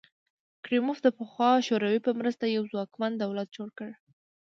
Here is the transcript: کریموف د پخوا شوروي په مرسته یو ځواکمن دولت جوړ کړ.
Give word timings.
کریموف 0.63 0.97
د 1.03 1.07
پخوا 1.17 1.51
شوروي 1.67 1.99
په 2.05 2.11
مرسته 2.19 2.43
یو 2.55 2.63
ځواکمن 2.71 3.11
دولت 3.15 3.47
جوړ 3.57 3.69
کړ. 3.77 3.89